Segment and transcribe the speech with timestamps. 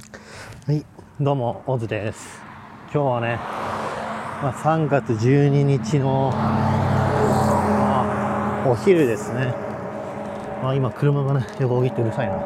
[0.00, 0.86] はい、
[1.20, 2.40] どうも、オズです。
[2.92, 3.36] 今日はね、
[4.42, 6.40] まあ、3月12日の、ま
[8.64, 9.52] あ、お昼ですね。
[10.64, 12.32] あ、今、車がね、横切ってうるさいな。
[12.32, 12.42] いや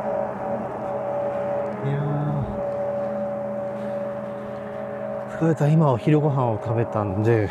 [5.30, 5.68] ー、疲れた。
[5.68, 7.48] 今、お昼ご飯を食べたんで、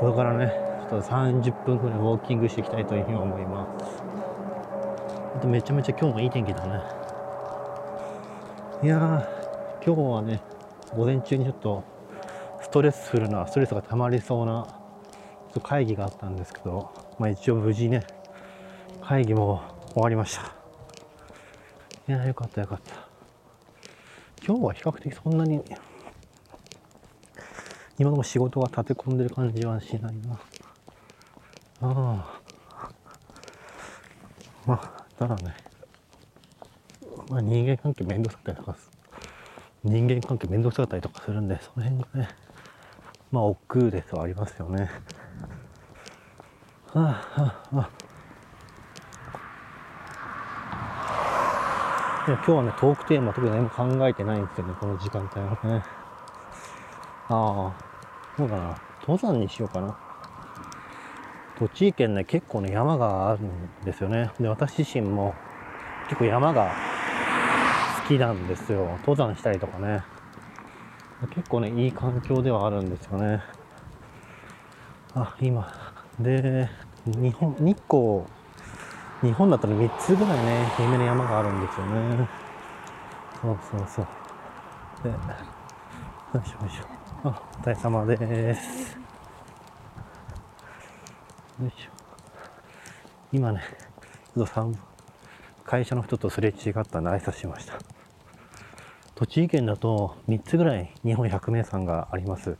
[0.00, 0.52] これからね、
[0.90, 4.02] ちょっと30分くらいウォーキングしていきたいというふうに思います。
[5.36, 7.07] あとめちゃめちゃ今日もいい天気だね。
[8.80, 10.40] いやー、今日はね、
[10.94, 11.84] 午前中にちょっと
[12.62, 14.70] ストレスフルな、ストレスが溜まりそうなちょ
[15.50, 18.06] っと会議があったんですけど、まあ一応無事ね、
[19.02, 19.62] 会議も
[19.94, 20.42] 終わりました。
[20.42, 22.94] いやー、よかったよかった。
[24.46, 25.60] 今日は比較的そんなに、
[27.98, 30.34] 今でも仕事が立て込んでる感じはしないな。
[30.34, 30.38] あ
[31.80, 32.90] あ。
[34.64, 35.67] まあ、ただね、
[37.30, 38.76] まあ人間関係面倒くさかったりとか、
[39.84, 42.28] 人間関係面倒くさかったりとかするんで、その辺がね、
[43.30, 44.90] まあ億劫ですはありますよね。
[46.94, 47.90] はあ、はあ、はあ。
[52.28, 55.82] いや今日はね、トークテーマ特に何も考えてないんですよね、この時間帯はね。
[57.30, 57.72] ああ、
[58.36, 58.78] そうだな。
[59.00, 59.96] 登山にしようかな。
[61.58, 64.30] 栃木県ね、結構ね、山があるんですよね。
[64.38, 65.34] で、私自身も
[66.04, 66.87] 結構山が
[68.08, 68.86] きなんですよ。
[69.00, 70.02] 登山したりとかね。
[71.34, 73.42] 結構ね、いい環境ではあるんですよね。
[75.14, 75.70] あ、今。
[76.18, 76.70] で、
[77.04, 78.22] 日本、日光、
[79.20, 82.28] 日本だったら3つぐらいね、有名な山があるんですよね。
[83.42, 84.06] そうそうそう。
[85.04, 85.16] で、よ
[86.42, 86.84] いしょよいしょ。
[87.24, 88.96] あ、お疲れ様です。
[91.60, 91.90] よいしょ。
[93.32, 93.60] 今ね、
[94.34, 94.74] ちょっと寒
[95.64, 97.97] 会社の人とすれ違ったんで挨拶しました。
[99.18, 102.56] 栃木県だと3つぐらい日本百名山があります。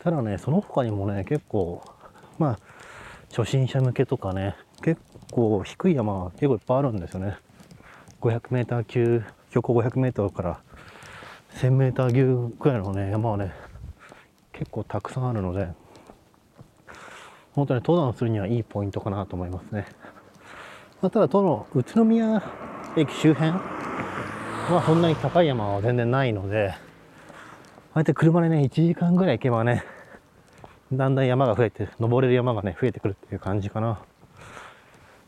[0.00, 1.84] ただね、その他にもね、結構、
[2.36, 2.58] まあ、
[3.30, 7.36] 初心者向けとかね、結構低い山が結構いっぱいあるんですよね。
[8.22, 10.60] 500メーター級、標高500メートルから
[11.58, 13.52] 1000メーター級くらいのね、山はね、
[14.50, 15.68] 結構たくさんあるので、
[17.52, 19.86] 本当に登山するにはいいポイントかなと思いますね。
[21.00, 22.42] まあ、ただ、都の宇都宮
[22.96, 23.83] 駅周辺
[24.72, 26.76] はそんなに高い山は全然ないので、あ
[27.94, 29.84] あやって車でね、1時間ぐらい行けばね、
[30.92, 34.00] だんだん山が増えて、登れる山がね、増えてくるっていう感じかな。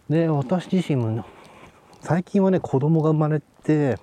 [0.08, 1.24] で、私自身も、
[2.00, 3.98] 最近はね、子供が生まれて、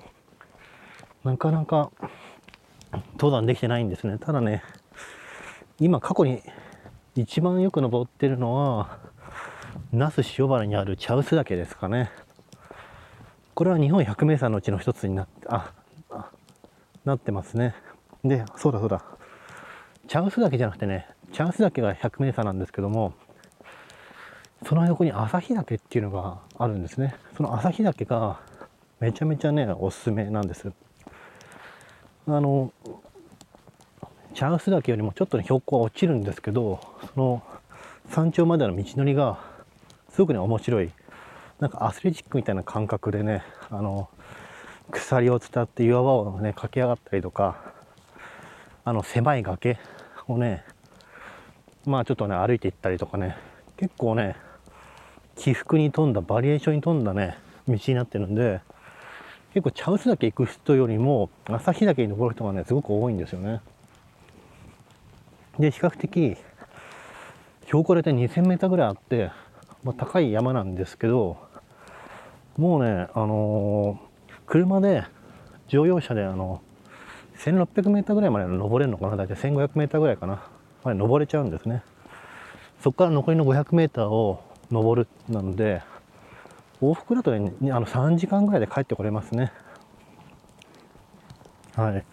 [1.24, 1.90] なかなか
[3.14, 4.18] 登山できてないんですね。
[4.20, 4.64] ただね、
[5.80, 6.42] 今過去に
[7.16, 9.00] 一番よく登ってるのは、
[9.92, 12.12] 那須塩原にある茶臼岳ですかね。
[13.56, 15.74] これは日本百名山のうちの一つになって、あ、
[16.10, 16.30] あ
[17.06, 17.76] なってますね。
[18.24, 19.04] で、そうだそうだ。
[20.08, 23.14] 茶臼岳じゃなくてね、茶臼岳が百名山なんですけども、
[24.68, 27.16] その横に旭岳っていうのがあるんですね。
[27.38, 28.40] その旭岳が
[29.00, 30.72] めちゃめちゃね、おすすめなんです。
[32.28, 32.72] あの、
[34.34, 36.80] 茶臼岳よりもちょっとね、標高は落ちるんですけど、
[37.14, 37.44] その
[38.10, 39.40] 山頂までの道のりが
[40.10, 40.92] すごくね、面白い。
[41.60, 44.10] なんかアスレチックみたいな感覚でね、あの、
[44.92, 47.74] 鎖を伝って岩場をね、駆け上がったりとか、
[48.86, 49.80] あの、狭い崖
[50.28, 50.66] をね、
[51.86, 53.38] まあちょっとね、歩いていったりとかね、
[53.78, 54.36] 結構ね、
[55.36, 57.38] 起伏に富んだ、バリエーションに富んだね、
[57.68, 58.62] 道になってるんで、
[59.54, 63.62] 結構茶臼岳行く人よりも、旭岳に登る人がね、すごく多いんですよね。
[65.60, 66.38] で、比較的、
[67.66, 69.32] 標高で2000メーターぐらいあって、
[69.84, 71.38] まあ、高い山なんですけど、
[72.58, 74.14] もうね、あのー
[74.46, 75.06] 車で、
[75.70, 76.62] 乗用車で、あの、
[77.38, 79.16] 1600メーターぐらいまで登れるのかな？
[79.16, 80.46] 大体1500メーターぐらいかな？
[80.84, 81.82] まで登れちゃうんですね。
[82.82, 85.82] そこから残りの500メーターを登るなので、
[86.82, 89.54] 往復だとね、あの3時間ぐらいで帰ってこれますね。
[91.76, 92.06] はい。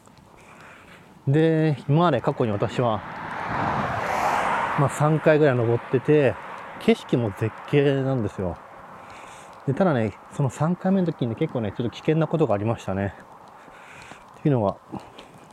[1.26, 2.98] で、今まで過去に私は、
[4.78, 6.34] まあ3回ぐらい登ってて、
[6.80, 8.56] 景色も絶景なんですよ。
[9.66, 13.14] でただね、その3回目の時に、ね、結構ね、ちょっと危険なことがありましたね。
[14.38, 14.78] っていうのは、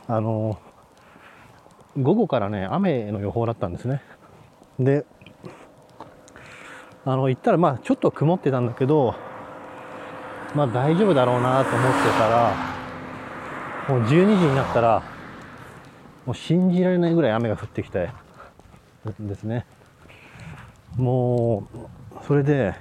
[0.06, 0.58] あの、
[1.96, 4.02] 午後からね、雨の予報だったんですね。
[4.78, 5.04] で、
[7.04, 9.14] あの、行ったら、まあ、ちょっと曇ってたんだけど、
[10.54, 12.54] まあ、大丈夫だろうなと思ってたら、
[13.88, 15.02] もう12時になったら、
[16.24, 18.10] もう信じられないぐらい雨が降ってきて、
[19.20, 19.66] ですね。
[20.96, 22.74] もう、それで、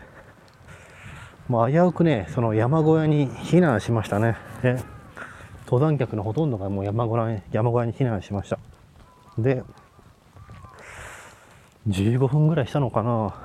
[1.47, 4.37] もう危うくね、その山小屋に避難しましたね。
[4.61, 4.77] で、
[5.67, 8.57] 登山客のほとんどがもう山小屋に山小屋に避難しました。
[9.37, 9.63] で
[11.89, 13.35] 15分ぐらいしたのかな。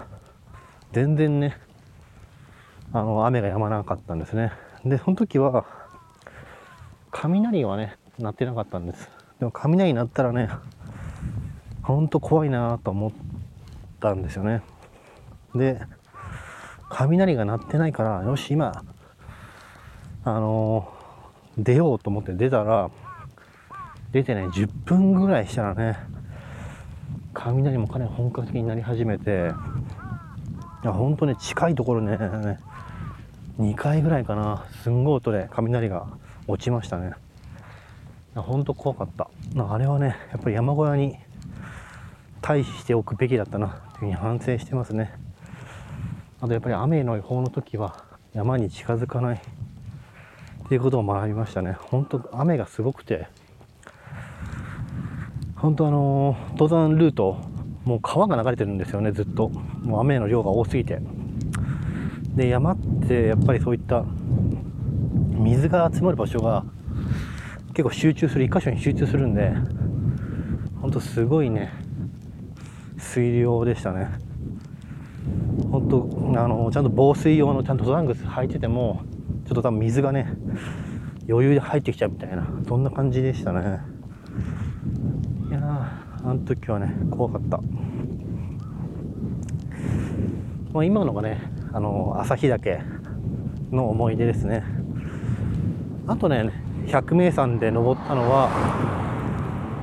[0.93, 1.57] 全然ね
[2.93, 4.53] あの雨が止まなかったんですね。
[4.85, 5.65] でその時は
[7.11, 9.11] 雷はね鳴ってなかったんです。
[9.41, 10.49] でも雷鳴ったらね
[11.83, 13.13] ほんと怖いなと思っ
[14.03, 14.63] たんですよね。
[15.55, 15.81] で
[16.91, 18.85] 雷が鳴ってないからよし今
[20.25, 22.91] あのー、出ようと思って出たら
[24.11, 25.97] 出てね10分ぐらいしたらね
[27.33, 29.53] 雷もかなり本格的になり始めて
[30.83, 32.19] いや本当ね近いところね
[33.59, 36.07] 2回ぐらいかなすんごい音で雷が
[36.47, 37.13] 落ちましたね。
[38.35, 39.29] 本当怖かった。
[39.57, 41.17] あれはねやっぱり山小屋に
[42.41, 43.92] 退避しておくべきだったな。
[44.05, 45.13] に反省してますね。
[46.41, 49.37] あとやっぱり雨の予報の時は山に近づかない。
[49.37, 51.77] っていうことを学びましたね。
[51.79, 53.27] 本当雨がすごくて。
[55.57, 57.39] 本当あの登山ルート
[57.85, 59.49] もう川が流れてるんですよねずっと。
[59.49, 61.01] もう雨の量が多すぎて。
[62.35, 64.05] で山ってやっぱりそういった
[65.31, 66.65] 水が集まる場所が
[67.75, 69.53] 結構集中する1箇所に集中するんで
[70.81, 71.82] ほんとすごいね。
[73.03, 74.09] 水量でしたね。
[75.71, 79.03] 本当あのちゃんと防水用のちゃんと登山靴履いてても
[79.47, 80.33] ちょっと多分水がね
[81.29, 83.81] 余裕で入ってきちゃうみたいなそんな感じでしたね。
[85.51, 85.61] いや
[86.25, 87.61] あの時はね怖かった。
[90.73, 91.39] まあ、今のがね
[91.73, 92.81] あの旭岳
[93.71, 94.65] の思い出ですね。
[96.07, 96.51] あとね
[96.87, 98.49] 百名山で登ったのは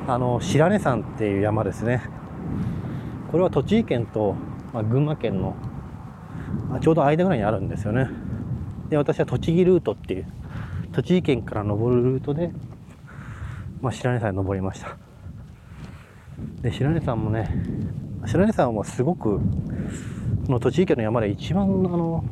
[0.07, 2.01] あの白根山っていう山ですね。
[3.31, 4.35] これは栃木県と、
[4.73, 5.55] まあ、群馬県の、
[6.67, 8.09] まあ、ちょうど間ぐらいにあるんですよね。
[8.89, 10.25] で私は栃木ルートっていう
[10.91, 12.51] 栃木県から登るルートで、
[13.81, 14.97] まあ、白根山に登りました。
[16.61, 17.63] で白根山もね
[18.25, 19.41] 白根山はすごくこ
[20.51, 22.23] の栃木県の山で一番あの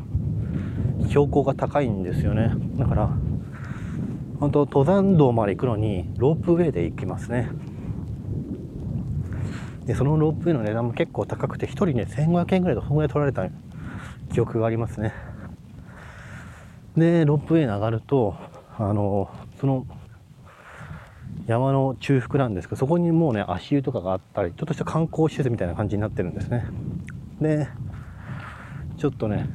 [1.10, 2.52] 標高が高いんですよね。
[2.76, 3.10] だから
[4.40, 7.50] 本当登山道まで行くのにロープウェイで行きますね。
[9.88, 13.48] でそのロープウェイの値段も結構高くて1人ね1500円ぐらいとそのぐらい取られた
[14.34, 15.14] 記憶がありますね。
[16.98, 18.36] でロープウェイに上がると
[18.78, 19.30] あの
[19.62, 19.86] その
[21.46, 26.66] 山の中腹なんですけどそこにもうね足湯とかがあったりちょっとした観光施設みたいな感じになってるんですね。
[27.40, 27.68] で
[28.98, 29.50] ちょっとね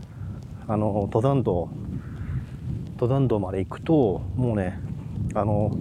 [0.67, 1.69] あの登山道
[2.93, 4.81] 登山道まで行くともうね
[5.35, 5.77] あの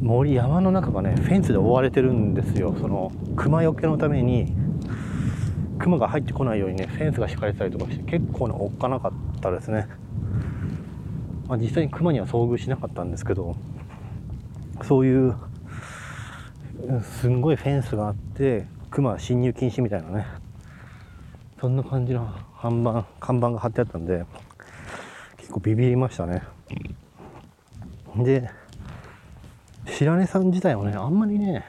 [0.00, 2.74] 森山の中がねフェンスで覆われてるんですよ。
[2.80, 4.52] その熊よけのために
[5.78, 9.86] 熊が入ってこないようにねフェンスが敷かれてたりとかして結構ねおっかなかったですね、
[11.48, 13.56] まあ、実際に熊には遭遇しなかったんですけど
[14.82, 15.34] そういう
[17.20, 20.26] すんごいフェンスがあって熊侵入禁止みたいなね
[21.60, 24.24] そんな感じの看板看板が貼ってあったんで
[25.36, 26.42] 結構ビビりましたね。
[28.16, 28.50] で
[29.96, 31.64] 白根山自体はねあんまりね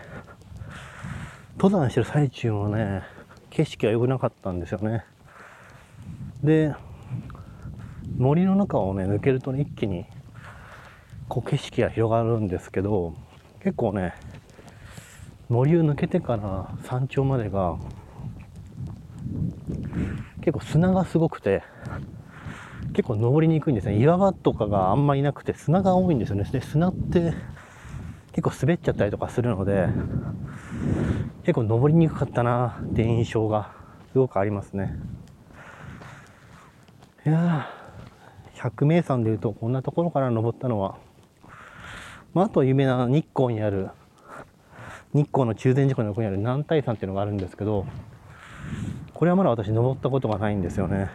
[1.57, 3.01] 登山してる最中もね
[3.49, 5.05] 景色が良くなかったんですよね。
[6.43, 6.73] で
[8.17, 10.05] 森の中をね抜けるとね一気に
[11.27, 13.13] こう景色が広がるんですけど
[13.61, 14.13] 結構ね
[15.47, 17.77] 森を抜けてから山頂までが
[20.41, 21.63] 結構砂がすごくて
[22.93, 23.97] 結構登りにくいんですね。
[23.97, 26.43] 岩場とかがあんまりなくて砂が多いんですよね。
[26.51, 27.33] で砂って
[28.39, 29.89] 結構滑っちゃったりとかするので
[31.43, 33.73] 結構登りにくかったなって印象が
[34.13, 34.97] すごくありますね。
[37.25, 37.69] いや
[38.53, 40.97] 百名山でいうとこんなところから登ったのは、
[42.33, 43.89] まあ、あと有名な日光にある
[45.13, 47.85] 日光の中禅寺湖の横にある南大山っていうのがあるんですけど
[49.13, 50.97] これはまだ私登ったことがないんですよね。
[50.97, 51.09] やっ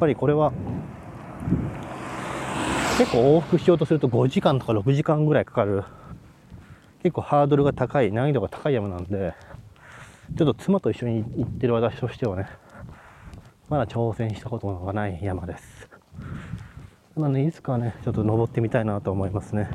[0.00, 0.52] ぱりこれは
[2.98, 5.84] 結構往復しようとすると5時間とか6時間ぐらいかかる
[7.02, 9.34] 結構ハードルが高い難易度が高い山なんで
[10.36, 12.48] ちょっと妻と一緒に行ってる私としてはね
[13.68, 15.88] まだ挑戦したことがない山です。
[17.16, 19.70] なのでいつかねちょっと登ってみたいなと思いますね。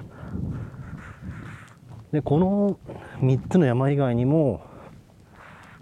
[2.11, 2.77] でこの
[3.19, 4.61] 3つの山以外にも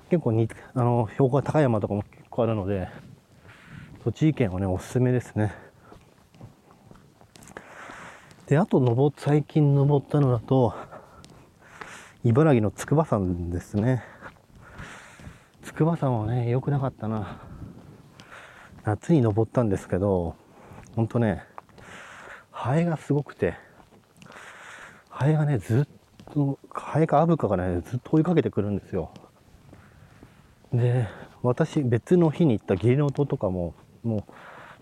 [0.09, 2.87] 結構にあの標高が高い山とかも結構あるので
[4.03, 5.53] 栃木県はねおすすめですね。
[8.47, 10.73] であと登最近登ったのだと
[12.23, 14.03] 茨城の筑波山ですね。
[15.63, 17.41] 筑波山はね良くなかったな。
[18.83, 20.35] 夏に登ったんですけど
[20.95, 21.43] ほんとね
[22.51, 23.55] ハエがすごくて
[25.19, 29.11] ハエがね、ずっと、ハエかアブカがね、ずっと追いかけてくるんですよ。
[30.71, 31.09] で、
[31.43, 34.23] 私、別の日に行った義理の弟とかも、もう、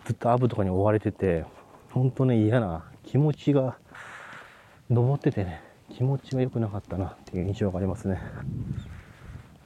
[0.05, 1.43] ずっとアブとかに追われてて、
[1.91, 3.79] ほんとね、嫌な気持ちが、
[4.91, 8.21] 登っててね、気持ちが良くなかったなっていう印象がありますね。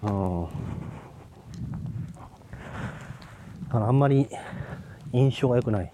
[0.03, 0.47] うん。
[3.73, 4.27] あんまり
[5.13, 5.91] 印象が良くない。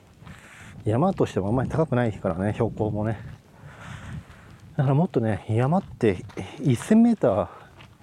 [0.86, 3.20] 山としてもあんまり高くないからね、標高もね。
[4.78, 6.18] だからもっとね、山って
[6.60, 7.48] 1000メーター、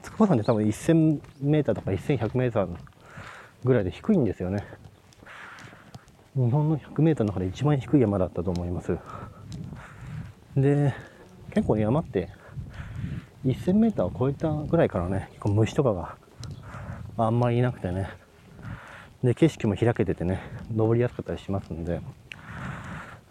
[0.02, 2.68] 筑波山って多分1000メーターとか1100メーター
[3.64, 4.64] ぐらいで低いんですよね。
[6.34, 8.98] 日本の100メーターの中で一番低い山だったと思います。
[10.56, 10.92] で、
[11.54, 12.28] 結構山って
[13.44, 16.16] 1000メーターを超えたぐらいからね、結構虫とかが
[17.16, 18.08] あんまりいなくてね。
[19.22, 20.40] で、景色も開けててね、
[20.74, 22.00] 登りやすかったりしますんで、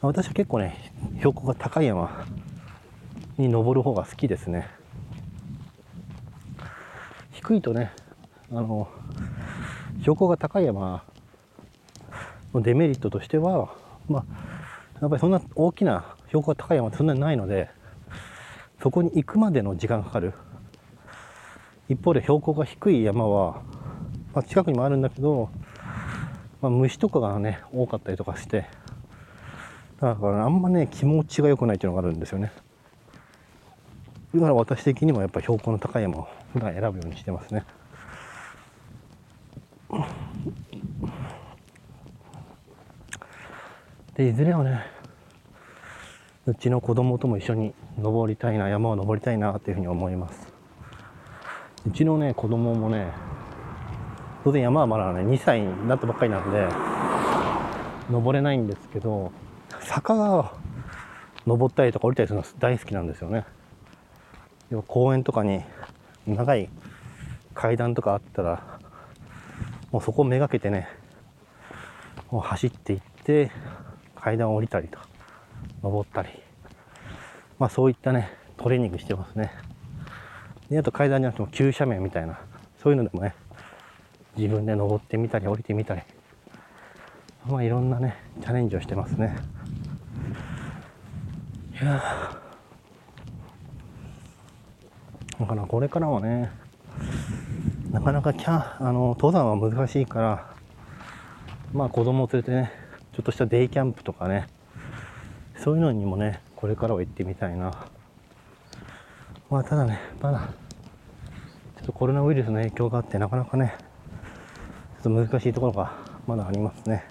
[0.02, 2.26] 私は結構ね、標高が高い山
[3.38, 4.70] に登る方が好きですね。
[7.32, 7.92] 低いとね、
[8.52, 8.88] あの、
[10.00, 11.04] 標高が高い山
[12.54, 13.74] のデメリットとしては、
[14.08, 14.26] まあ、
[15.02, 17.70] やっぱりそんな大きな標高が高い山ってそんなにないので、
[18.84, 20.34] そこに行くまでの時間がかかる。
[21.88, 23.62] 一方で標高が低い山は、
[24.34, 25.50] まあ、近くにもあるんだけど、
[26.62, 28.66] まあ、虫とかがね、多かったりとかして、
[30.02, 32.52] だからあんまね、気持ちが良くないっていうのがあるんですよね。
[34.36, 37.64] だから私的にもやっぱ標高の高い山を普段選ぶようにしてますね。
[44.16, 44.82] で、いずれはね、
[46.46, 50.54] うちの子供とも一緒に登りたいな、山を登りたいなっていうふうに思います。
[51.88, 53.14] うちのね、子供もね、
[54.44, 56.68] 当然山はまだね、2歳になったばっかりなんで、
[58.12, 59.32] 登れないんですけど、
[59.80, 60.52] 坂が
[61.48, 63.46] 登ったりとか降りたりするの大好きなんですよね。
[64.70, 65.62] 要は公園とかに
[66.28, 66.68] 長い
[67.54, 68.80] 階段とかあったら、
[69.94, 70.90] もうそこをめがけてね、
[72.32, 73.50] もう走っていって、
[74.16, 75.13] 階段を降りたりとか、
[75.84, 76.30] 登ったり、
[77.60, 79.52] まあそういったね、トレーニングしてますね。
[80.70, 82.40] で、あと階段じゃなくても急斜面みたいな、
[82.82, 83.36] そういうのでもね、
[84.38, 86.02] 自分で登ってみたり降りてみたり、
[87.46, 89.36] まあいろんなね、チャレンジをしてますね。
[91.82, 92.02] いや
[95.40, 96.50] だからこれからはね、
[97.92, 100.54] なかなかキャあの登山は難しいから、
[101.74, 102.72] まあ子供を連れてね、
[103.12, 104.48] ちょっとしたデイキャンプとかね、
[105.64, 107.72] そういうのにもね、これからは行ってみたいな。
[109.50, 110.50] まあただね、まだ、
[111.78, 113.78] ちょっとコロナウイルスの影響があって、なかなかね、
[115.02, 115.94] ちょっと難しいところが
[116.28, 117.06] まだありますね。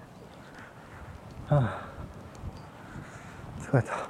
[1.46, 1.88] はあ、
[3.58, 4.06] 疲れた。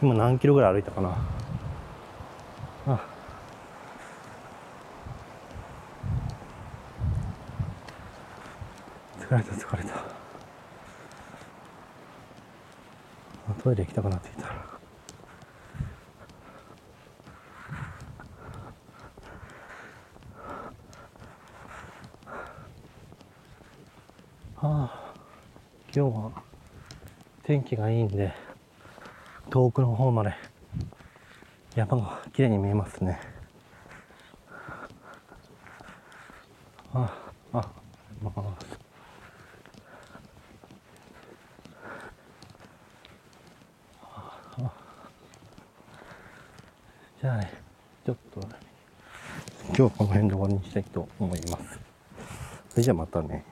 [0.00, 1.16] 今何キロぐらい歩いたかな。
[2.86, 3.00] あ
[9.18, 10.21] 疲れた疲れた
[13.62, 14.50] トイレ行きたくなってきたあ
[24.62, 25.14] あ
[25.92, 26.32] 今日は
[27.44, 28.32] 天気がいいんで
[29.50, 30.34] 遠くの方まで
[31.76, 33.18] 山が綺麗に見えますね。
[36.92, 37.14] あ
[37.52, 37.68] ああ
[38.22, 38.81] まあ
[47.22, 47.52] じゃあね
[48.04, 48.40] ちょっと。
[49.68, 51.78] 今日はこの辺で終わりにしたいと思います。
[52.70, 53.44] それじゃあまたね。